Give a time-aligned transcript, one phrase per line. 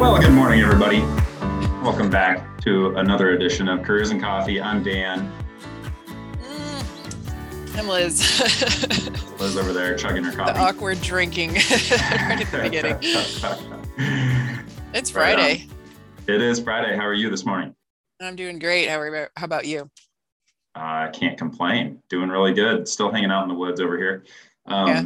[0.00, 1.00] Well, good morning, everybody.
[1.82, 4.58] Welcome back to another edition of Careers and Coffee.
[4.58, 5.30] I'm Dan.
[6.42, 7.78] Mm.
[7.78, 8.40] I'm Liz.
[9.38, 10.54] Liz over there chugging her coffee.
[10.54, 12.96] The awkward drinking right at the beginning.
[14.94, 15.66] it's Friday.
[15.68, 15.70] Right
[16.28, 16.96] it is Friday.
[16.96, 17.74] How are you this morning?
[18.22, 18.88] I'm doing great.
[18.88, 19.90] How, are, how about you?
[20.74, 22.02] I uh, can't complain.
[22.08, 22.88] Doing really good.
[22.88, 24.24] Still hanging out in the woods over here.
[24.64, 25.04] Um, yeah.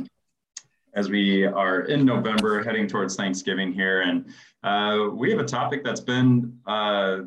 [0.94, 4.26] As we are in November, heading towards Thanksgiving here, and
[4.62, 7.22] uh, we have a topic that's been uh,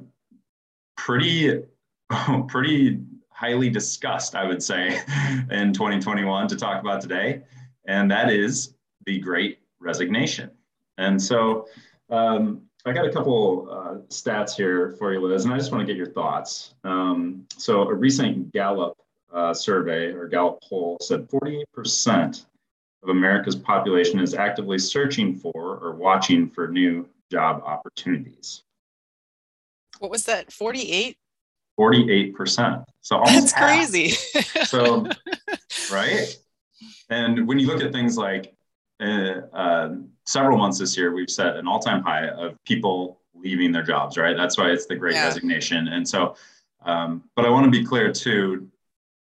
[0.96, 1.64] pretty,
[2.48, 4.88] pretty highly discussed, I would say,
[5.52, 7.42] in 2021 to talk about today,
[7.86, 8.76] and that is
[9.06, 10.50] the Great Resignation.
[10.98, 11.68] And so,
[12.10, 15.86] um, I got a couple uh, stats here for you, Liz, and I just want
[15.86, 16.74] to get your thoughts.
[16.86, 18.98] Um, so, a recent Gallup
[19.34, 22.46] uh, survey or Gallup poll said 48%
[23.08, 28.64] of America's population is actively searching for or watching for new job opportunities.
[30.00, 30.52] What was that?
[30.52, 31.18] 48?
[31.80, 32.84] 48%.
[33.02, 33.70] So almost That's half.
[33.70, 34.10] crazy.
[34.66, 35.08] so,
[35.92, 36.38] right?
[37.10, 38.54] And when you look at things like
[39.00, 43.72] uh, uh, several months this year, we've set an all time high of people leaving
[43.72, 44.36] their jobs, right?
[44.36, 45.26] That's why it's the great yeah.
[45.26, 45.88] resignation.
[45.88, 46.36] And so,
[46.86, 48.70] um, but I want to be clear too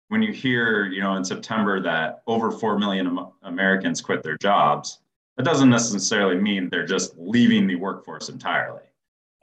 [0.09, 5.01] when you hear, you know, in September that over 4 million Americans quit their jobs,
[5.37, 8.83] that doesn't necessarily mean they're just leaving the workforce entirely,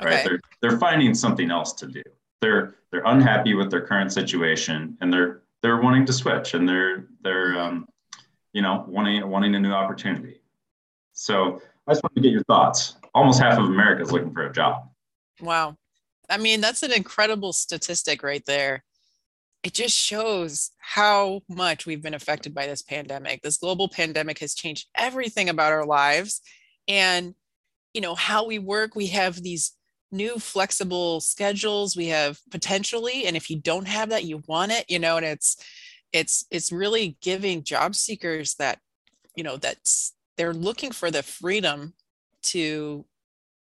[0.02, 0.14] right?
[0.14, 0.24] Okay.
[0.28, 2.02] They're, they're finding something else to do.
[2.42, 7.08] They're, they're unhappy with their current situation and they're, they're wanting to switch and they're,
[7.22, 7.88] they're, um,
[8.54, 10.42] you know, wanting, wanting a new opportunity.
[11.14, 12.96] So I just want to get your thoughts.
[13.14, 14.90] Almost half of America is looking for a job.
[15.40, 15.78] Wow.
[16.30, 18.84] I mean, that's an incredible statistic right there
[19.66, 23.42] it just shows how much we've been affected by this pandemic.
[23.42, 26.42] This global pandemic has changed everything about our lives
[26.88, 27.34] and
[27.92, 28.96] you know how we work.
[28.96, 29.72] We have these
[30.12, 31.98] new flexible schedules.
[31.98, 35.26] We have potentially and if you don't have that you want it, you know, and
[35.26, 35.58] it's
[36.14, 38.78] it's it's really giving job seekers that
[39.36, 41.96] you know that's they're looking for the freedom
[42.44, 43.04] to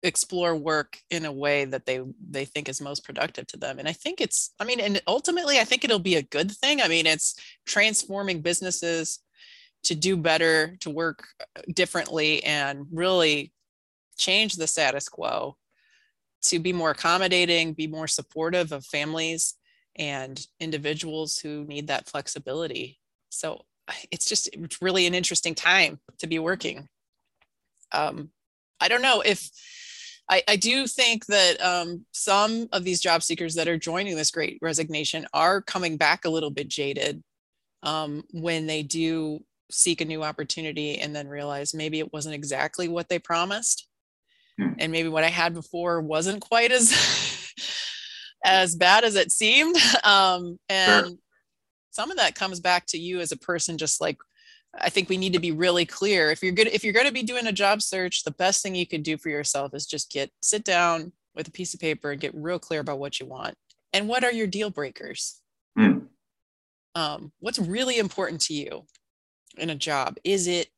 [0.04, 3.88] explore work in a way that they they think is most productive to them and
[3.88, 6.88] i think it's i mean and ultimately i think it'll be a good thing i
[6.88, 7.36] mean it's
[7.66, 9.20] transforming businesses
[9.84, 13.52] to do better to work uh, differently and really
[14.18, 15.58] change the status quo
[16.44, 19.56] to be more accommodating be more supportive of families
[19.98, 23.00] and individuals who need that flexibility.
[23.30, 23.66] So
[24.12, 26.88] it's just it's really an interesting time to be working.
[27.94, 28.32] Um,
[28.80, 29.50] i don't know if
[30.30, 34.32] I, I do think that um, some of these job seekers that are joining this
[34.32, 37.24] great resignation are coming back a little bit jaded
[37.84, 39.40] um, when they do
[39.72, 43.88] seek a new opportunity and then realize maybe it wasn't exactly what they promised.
[44.60, 44.74] Hmm.
[44.80, 47.54] And maybe what I had before wasn't quite as
[48.44, 49.78] as bad as it seemed.
[50.04, 51.16] Um, and sure.
[51.92, 54.18] some of that comes back to you as a person, just like
[54.80, 56.32] I think we need to be really clear.
[56.32, 58.76] If you're good, if you're going to be doing a job search, the best thing
[58.76, 62.12] you can do for yourself is just get sit down with a piece of paper
[62.12, 63.56] and get real clear about what you want
[63.94, 65.42] and what are your deal breakers.
[65.78, 66.08] Mm.
[66.96, 68.86] Um, what's really important to you
[69.58, 70.18] in a job?
[70.24, 70.70] Is it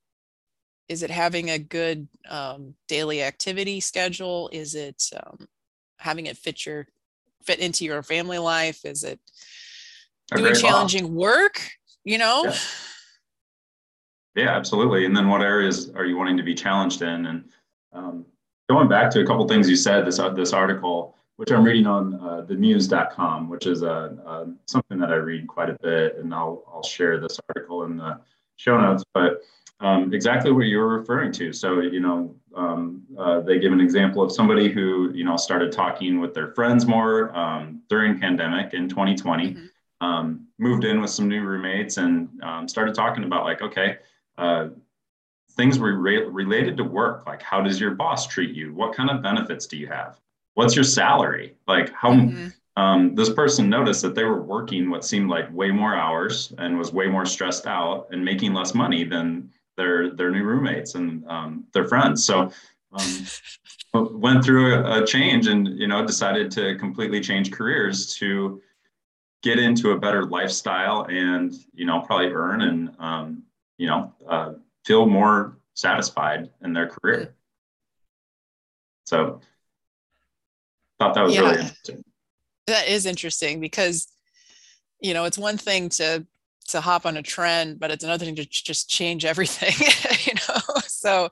[0.88, 4.50] is it having a good um, daily activity schedule?
[4.52, 5.48] Is it um,
[5.98, 6.88] having it fit your
[7.44, 8.86] fit into your family life?
[8.86, 9.20] Is it
[10.36, 11.62] doing challenging work?
[12.04, 12.46] You know.
[12.46, 12.56] Yeah
[14.40, 15.06] yeah, absolutely.
[15.06, 17.26] And then what areas are you wanting to be challenged in?
[17.26, 17.50] And
[17.92, 18.26] um,
[18.70, 21.88] going back to a couple things you said, this uh, this article, which I'm reading
[21.88, 26.34] on uh, themuse.com, which is a, uh, something that I read quite a bit, and
[26.34, 28.20] I'll I'll share this article in the
[28.56, 29.04] show notes.
[29.14, 29.42] But
[29.82, 31.54] um, exactly what you were referring to.
[31.54, 35.72] So you know, um, uh, they give an example of somebody who you know started
[35.72, 39.52] talking with their friends more um, during pandemic in 2020.
[39.52, 39.66] Mm-hmm.
[40.02, 43.98] Um, moved in with some new roommates and um, started talking about like, okay,
[44.40, 44.70] uh,
[45.52, 47.26] things re- related to work.
[47.26, 48.74] Like how does your boss treat you?
[48.74, 50.20] What kind of benefits do you have?
[50.54, 51.56] What's your salary?
[51.68, 52.48] Like how mm-hmm.
[52.82, 56.78] um, this person noticed that they were working what seemed like way more hours and
[56.78, 61.26] was way more stressed out and making less money than their their new roommates and
[61.28, 62.24] um, their friends.
[62.24, 62.52] So
[62.92, 63.26] um,
[64.20, 68.62] went through a, a change and you know decided to completely change careers to
[69.42, 73.44] get into a better lifestyle and you know probably earn and um,
[73.80, 74.54] you know, uh,
[74.86, 77.34] feel more satisfied in their career.
[79.06, 79.40] So
[81.00, 81.42] thought that was yeah.
[81.42, 82.04] really interesting.
[82.68, 84.08] That is interesting because,
[85.02, 86.28] you know, it's one thing to
[86.68, 89.74] to hop on a trend, but it's another thing to just change everything,
[90.26, 90.82] you know.
[90.86, 91.30] So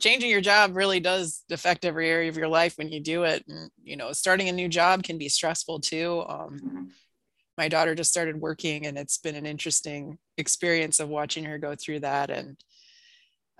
[0.00, 3.44] changing your job really does affect every area of your life when you do it
[3.46, 6.84] and you know starting a new job can be stressful too um, mm-hmm.
[7.56, 11.74] My daughter just started working and it's been an interesting experience of watching her go
[11.74, 12.56] through that and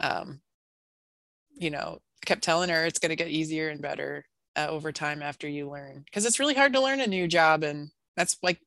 [0.02, 0.40] um,
[1.54, 4.24] you know kept telling her it's going to get easier and better
[4.56, 6.02] uh, over time after you learn.
[6.04, 8.60] Because it's really hard to learn a new job and that's like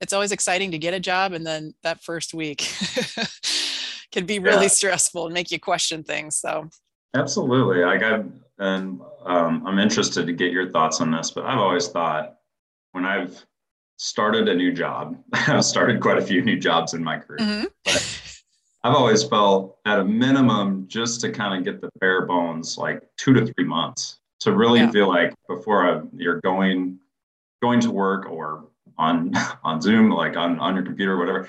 [0.00, 2.58] it's always exciting to get a job and then that first week
[4.12, 4.68] can be really yeah.
[4.68, 6.68] stressful and make you question things so.
[7.14, 7.82] Absolutely.
[7.82, 8.24] I got
[8.60, 12.36] and um, i'm interested to get your thoughts on this but i've always thought
[12.92, 13.44] when i've
[14.00, 17.66] started a new job i've started quite a few new jobs in my career mm-hmm.
[18.84, 23.02] i've always felt at a minimum just to kind of get the bare bones like
[23.16, 24.90] two to three months to really yeah.
[24.90, 26.98] feel like before I, you're going
[27.62, 28.64] going to work or
[28.98, 29.32] on
[29.64, 31.48] on Zoom, like on on your computer, or whatever,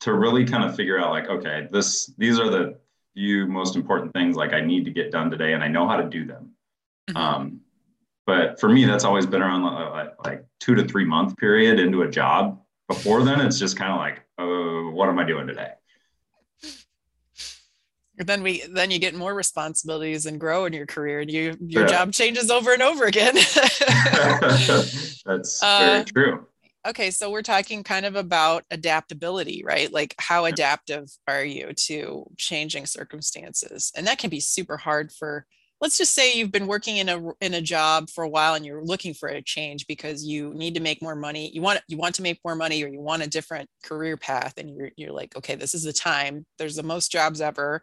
[0.00, 2.78] to really kind of figure out like, okay, this these are the
[3.14, 5.96] few most important things like I need to get done today, and I know how
[5.96, 6.52] to do them.
[7.10, 7.16] Mm-hmm.
[7.16, 7.60] Um,
[8.26, 12.02] but for me, that's always been around like, like two to three month period into
[12.02, 12.60] a job.
[12.88, 15.72] Before then, it's just kind of like, oh, what am I doing today?
[18.18, 21.82] then we then you get more responsibilities and grow in your career and you your
[21.82, 21.88] yeah.
[21.88, 23.34] job changes over and over again
[25.26, 26.46] that's uh, very true
[26.86, 32.24] okay so we're talking kind of about adaptability right like how adaptive are you to
[32.38, 35.44] changing circumstances and that can be super hard for
[35.80, 38.64] let's just say you've been working in a in a job for a while and
[38.64, 41.96] you're looking for a change because you need to make more money you want you
[41.96, 45.12] want to make more money or you want a different career path and you're you're
[45.12, 46.46] like okay this is the time.
[46.58, 47.82] There's the most jobs ever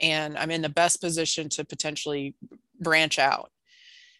[0.00, 2.34] and i'm in the best position to potentially
[2.80, 3.50] branch out.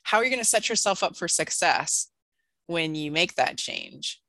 [0.02, 2.10] How are you going to set yourself up for success
[2.66, 4.20] when you make that change?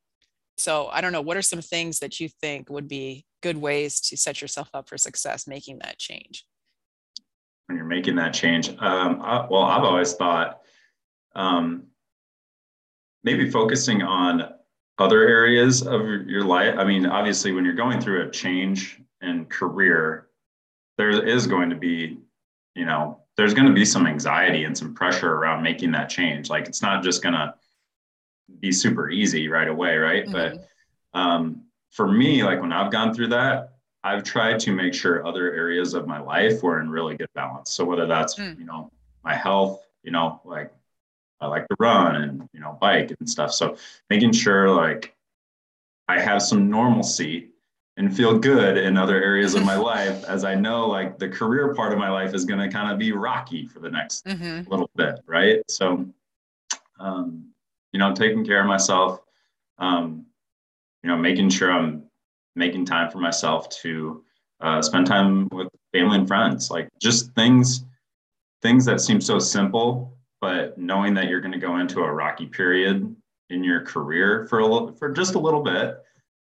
[0.58, 4.00] So i don't know what are some things that you think would be good ways
[4.00, 6.46] to set yourself up for success making that change
[7.68, 8.70] when you're making that change?
[8.70, 10.62] Um, I, well, I've always thought
[11.36, 11.84] um,
[13.24, 14.54] maybe focusing on
[14.98, 16.76] other areas of your life.
[16.78, 20.28] I mean, obviously, when you're going through a change in career,
[20.98, 22.20] there is going to be,
[22.76, 26.50] you know, there's going to be some anxiety and some pressure around making that change.
[26.50, 27.54] Like it's not just going to
[28.60, 30.26] be super easy right away, right?
[30.26, 30.58] Mm-hmm.
[31.14, 33.75] But um, for me, like when I've gone through that,
[34.06, 37.72] I've tried to make sure other areas of my life were in really good balance.
[37.72, 38.58] So whether that's, mm.
[38.60, 38.92] you know,
[39.24, 40.72] my health, you know, like
[41.42, 43.52] I like to run and, you know, bike and stuff.
[43.52, 43.78] So
[44.12, 45.16] making sure like
[46.08, 47.50] I have some normalcy
[47.98, 51.74] and feel good in other areas of my life as I know like the career
[51.74, 54.70] part of my life is going to kind of be rocky for the next mm-hmm.
[54.70, 55.20] little bit.
[55.26, 55.64] Right.
[55.68, 56.06] So,
[57.00, 57.48] um,
[57.92, 59.22] you know, taking care of myself,
[59.80, 60.28] um,
[61.02, 62.05] you know, making sure I'm
[62.56, 64.24] making time for myself to
[64.62, 66.72] uh, spend time with family and friends.
[66.72, 67.86] Like just things
[68.62, 72.46] things that seem so simple but knowing that you're going to go into a rocky
[72.46, 73.16] period
[73.50, 75.98] in your career for a little for just a little bit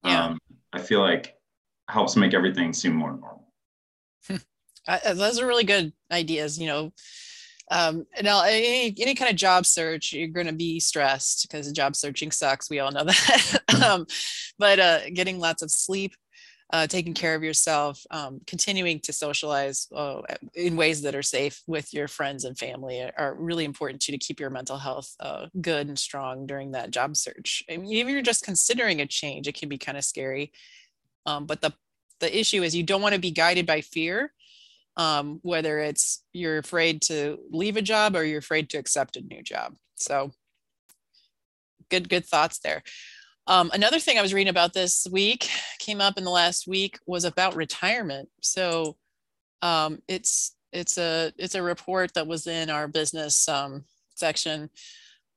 [0.05, 0.27] yeah.
[0.27, 0.39] um,
[0.73, 1.37] i feel like
[1.89, 3.47] helps make everything seem more normal.
[4.89, 6.91] Uh, those are really good ideas you know
[7.71, 11.97] um, now any, any kind of job search you're going to be stressed because job
[11.97, 13.63] searching sucks we all know that.
[13.83, 14.07] Um,
[14.59, 16.15] but uh, getting lots of sleep
[16.73, 20.21] uh, taking care of yourself um, continuing to socialize uh,
[20.55, 24.19] in ways that are safe with your friends and family are really important to to
[24.19, 27.65] keep your mental health uh, good and strong during that job search.
[27.69, 30.53] I mean, even if you're just considering a change it can be kind of scary.
[31.27, 31.73] Um, but the
[32.21, 34.33] the issue is you don't want to be guided by fear
[34.97, 39.23] um, whether it's you're afraid to leave a job or you're afraid to accept a
[39.23, 39.75] new job.
[39.94, 40.32] So
[41.90, 42.82] good, good thoughts there.
[43.47, 46.99] Um, another thing I was reading about this week came up in the last week
[47.06, 48.28] was about retirement.
[48.42, 48.97] So
[49.62, 54.70] um, it's it's a it's a report that was in our business um, section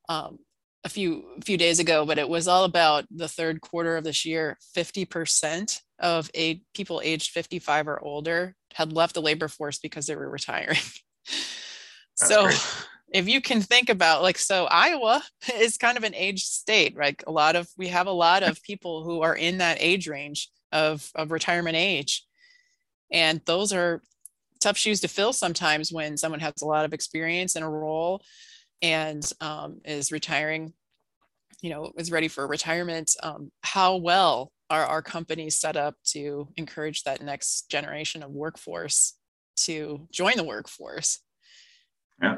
[0.09, 0.39] um,
[0.83, 4.25] a few few days ago, but it was all about the third quarter of this
[4.25, 4.57] year.
[4.73, 10.05] Fifty percent of a, people aged 55 or older had left the labor force because
[10.05, 10.77] they were retiring.
[12.15, 12.85] so great.
[13.13, 15.23] if you can think about like so Iowa
[15.55, 17.21] is kind of an age state, right?
[17.27, 20.49] A lot of we have a lot of people who are in that age range
[20.71, 22.25] of, of retirement age.
[23.11, 24.01] And those are
[24.59, 28.21] tough shoes to fill sometimes when someone has a lot of experience in a role
[28.81, 30.73] and um, is retiring,
[31.61, 33.11] you know, is ready for retirement.
[33.21, 39.13] Um, how well are our companies set up to encourage that next generation of workforce
[39.55, 41.19] to join the workforce?
[42.21, 42.37] Yeah.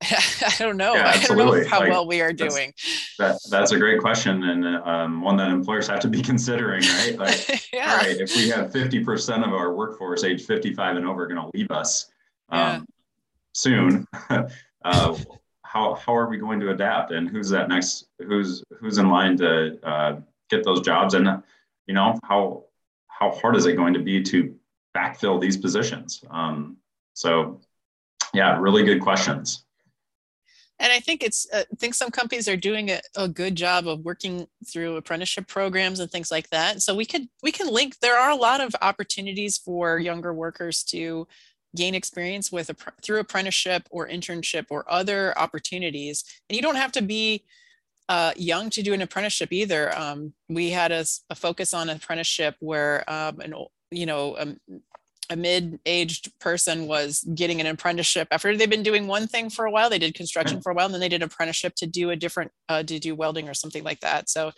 [0.02, 0.94] I don't know.
[0.94, 2.72] Yeah, I don't know how like, well we are doing.
[3.18, 7.18] That, that's a great question and um, one that employers have to be considering, right?
[7.18, 7.92] Like, yeah.
[7.92, 11.50] all right, if we have 50% of our workforce age 55 and over going to
[11.52, 12.06] leave us,
[12.50, 12.76] yeah.
[12.76, 12.86] um,
[13.52, 14.06] soon.
[14.30, 15.14] uh,
[15.64, 18.06] how how are we going to adapt, and who's that next?
[18.18, 21.42] Who's who's in line to uh, get those jobs, and
[21.88, 22.64] you know how
[23.08, 24.54] how hard is it going to be to
[24.96, 26.22] backfill these positions?
[26.30, 26.76] Um,
[27.14, 27.60] so,
[28.32, 29.64] yeah, really good questions.
[30.80, 33.88] And i think it's uh, i think some companies are doing a, a, good job
[33.88, 36.82] of working through apprenticeship programs and things like that.
[36.82, 40.84] So we could we can link there are a lot of opportunities for younger workers
[40.84, 41.26] to
[41.74, 42.70] gain experience with
[43.02, 46.24] through apprenticeship or internship or other opportunities.
[46.48, 47.44] And you don't have to be
[48.08, 49.96] uh, young to do an apprenticeship either.
[49.96, 53.54] Um, we had a, a, focus on apprenticeship where um, an
[53.90, 54.58] you know um,
[55.30, 59.70] a mid-aged person was getting an apprenticeship after they've been doing one thing for a
[59.70, 62.16] while they did construction for a while and then they did apprenticeship to do a
[62.16, 64.30] different uh, to do welding or something like that.
[64.30, 64.52] So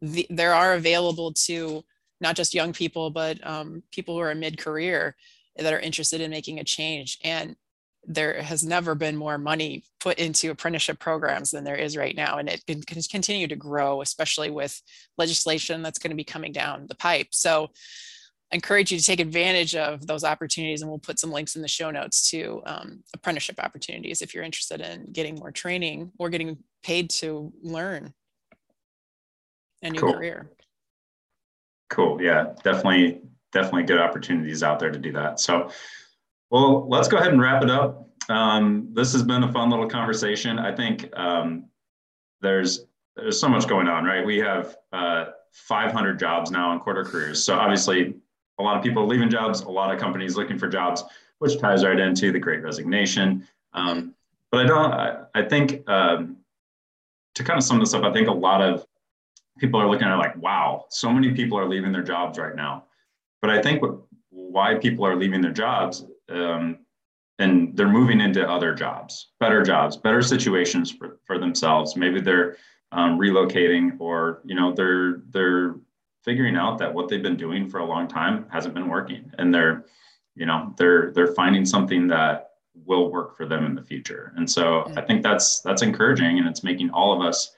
[0.00, 1.82] the, there are available to
[2.20, 5.14] not just young people but um, people who are mid-career
[5.56, 7.18] that are interested in making a change.
[7.22, 7.56] And
[8.04, 12.38] there has never been more money put into apprenticeship programs than there is right now.
[12.38, 14.80] And it can continue to grow especially with
[15.18, 17.28] legislation that's going to be coming down the pipe.
[17.32, 17.70] So
[18.50, 21.62] I encourage you to take advantage of those opportunities and we'll put some links in
[21.62, 26.30] the show notes to um, apprenticeship opportunities if you're interested in getting more training or
[26.30, 28.14] getting paid to learn
[29.82, 30.14] a new cool.
[30.14, 30.50] career.
[31.90, 32.22] Cool.
[32.22, 33.20] Yeah definitely
[33.52, 35.40] definitely good opportunities out there to do that.
[35.40, 35.70] So
[36.50, 39.88] well let's go ahead and wrap it up um, this has been a fun little
[39.88, 41.64] conversation i think um,
[42.40, 42.86] there's
[43.16, 47.42] there's so much going on right we have uh, 500 jobs now in Corridor Careers
[47.42, 48.14] so obviously
[48.58, 51.04] a lot of people leaving jobs, a lot of companies looking for jobs,
[51.38, 53.46] which ties right into the great resignation.
[53.72, 54.14] Um,
[54.50, 56.36] but I don't, I, I think um,
[57.34, 58.84] to kind of sum this up, I think a lot of
[59.58, 62.84] people are looking at like, wow, so many people are leaving their jobs right now.
[63.40, 63.98] But I think what,
[64.30, 66.78] why people are leaving their jobs um,
[67.38, 71.96] and they're moving into other jobs, better jobs, better situations for, for themselves.
[71.96, 72.56] Maybe they're
[72.90, 75.76] um, relocating or, you know, they're, they're
[76.24, 79.54] figuring out that what they've been doing for a long time hasn't been working and
[79.54, 79.84] they're
[80.38, 82.50] you know they're they're finding something that
[82.86, 84.32] will work for them in the future.
[84.36, 87.54] And so i think that's that's encouraging and it's making all of us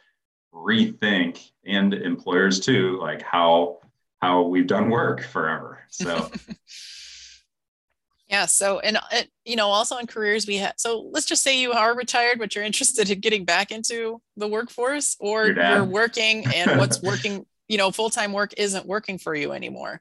[0.52, 3.78] rethink and employers too like how
[4.20, 5.80] how we've done work forever.
[5.88, 6.30] So
[8.30, 11.60] yeah so and uh, you know also in careers we have so let's just say
[11.60, 16.46] you are retired but you're interested in getting back into the workforce or you're working
[16.54, 20.00] and what's working you know, full-time work isn't working for you anymore.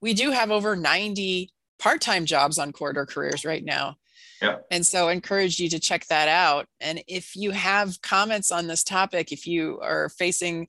[0.00, 1.50] We do have over 90
[1.80, 3.96] part-time jobs on corridor careers right now.
[4.40, 4.58] Yeah.
[4.70, 6.66] And so I encourage you to check that out.
[6.80, 10.68] And if you have comments on this topic, if you are facing,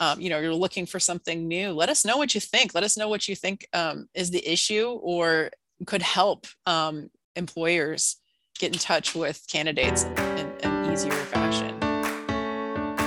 [0.00, 2.74] um, you know, you're looking for something new, let us know what you think.
[2.74, 5.50] Let us know what you think um, is the issue or
[5.86, 8.16] could help um, employers
[8.58, 11.78] get in touch with candidates in an easier fashion.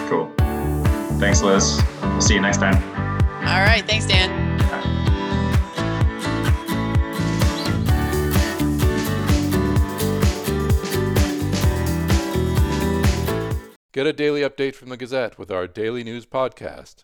[0.10, 0.34] Cool.
[1.20, 1.82] Thanks, Liz.
[2.02, 2.76] We'll see you next time.
[3.42, 3.84] All right.
[3.86, 4.52] Thanks, Dan.
[13.94, 17.04] Get a daily update from the Gazette with our daily news podcast.